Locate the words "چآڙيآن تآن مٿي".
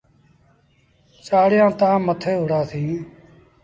1.25-2.33